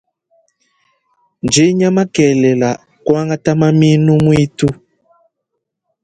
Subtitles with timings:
[1.45, 2.69] Ndinya makelela
[3.05, 4.69] kwangata mamienu mutu.